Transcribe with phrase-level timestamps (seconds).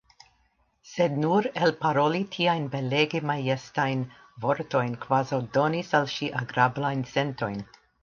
[0.91, 4.03] Sed nur elparoli tiajn belege majestajn
[4.47, 7.67] vortojn kvazaŭ donis al ŝi agrablajn sentojn.